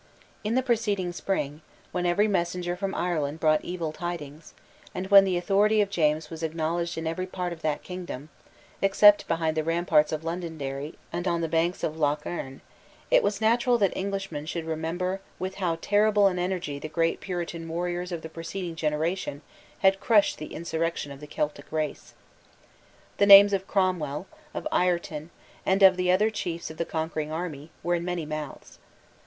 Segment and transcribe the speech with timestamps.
[0.43, 4.55] In the preceding spring, when every messenger from Ireland brought evil tidings,
[4.95, 8.29] and when the authority of James was acknowledged in every part of that kingdom,
[8.81, 12.61] except behind the ramparts of Londonderry and on the banks of Lough Erne,
[13.11, 17.69] it was natural that Englishmen should remember with how terrible an energy the great Puritan
[17.69, 19.43] warriors of the preceding generation
[19.81, 22.15] had crushed the insurrection of the Celtic race.
[23.17, 24.25] The names of Cromwell,
[24.55, 25.29] of Ireton,
[25.63, 28.79] and of the other chiefs of the conquering army, were in many mouths.